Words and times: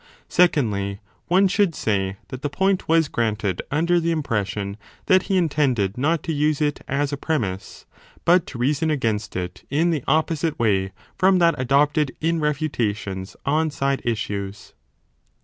Secondly, 0.29 0.99
one 1.27 1.47
should 1.47 1.75
say 1.75 2.17
that 2.29 2.41
the 2.41 2.49
point 2.49 2.87
was 2.89 3.07
granted 3.07 3.61
under 3.69 3.99
the 3.99 4.09
impression 4.09 4.77
that 5.05 5.21
he 5.29 5.37
intended 5.37 5.95
not 5.95 6.23
to 6.23 6.33
use 6.33 6.59
it 6.59 6.81
as 6.87 7.13
a 7.13 7.17
premiss, 7.17 7.85
but 8.25 8.47
to 8.47 8.57
reason 8.57 8.89
against 8.89 9.35
it, 9.35 9.59
3 9.69 9.77
20 9.77 9.79
in 9.83 9.89
the 9.91 10.03
opposite 10.07 10.57
way 10.57 10.91
from 11.19 11.37
that 11.37 11.53
adopted 11.59 12.15
in 12.19 12.39
refutations 12.39 13.35
on 13.45 13.69
side 13.69 14.01
issues. 14.03 14.73